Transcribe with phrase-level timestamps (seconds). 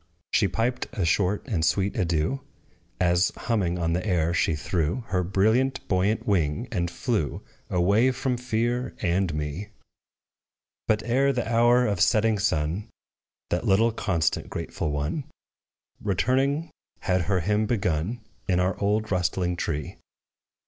[0.31, 2.41] She piped a short and sweet adieu,
[2.99, 8.35] As, humming on the air, she threw Her brilliant, buoyant wing, and flew Away from
[8.35, 9.67] fear and me:
[10.87, 12.89] But, ere the hour of setting sun,
[13.51, 15.25] That little constant, grateful one,
[16.01, 16.71] Returning,
[17.01, 19.97] had her hymn begun In our old rustling tree.